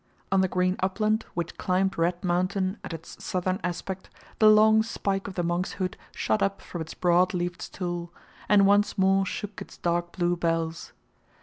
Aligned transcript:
On 0.31 0.41
the 0.41 0.47
green 0.47 0.77
upland 0.79 1.27
which 1.35 1.59
climbed 1.59 1.95
Red 1.95 2.23
Mountain 2.23 2.79
at 2.83 2.91
its 2.91 3.23
southern 3.23 3.59
aspect 3.63 4.09
the 4.39 4.49
long 4.49 4.81
spike 4.81 5.27
of 5.27 5.35
the 5.35 5.43
monkshood 5.43 5.95
shot 6.11 6.41
up 6.41 6.59
from 6.59 6.81
its 6.81 6.95
broad 6.95 7.35
leaved 7.35 7.61
stool, 7.61 8.11
and 8.49 8.65
once 8.65 8.97
more 8.97 9.27
shook 9.27 9.61
its 9.61 9.77
dark 9.77 10.11
blue 10.13 10.35
bells. 10.35 10.91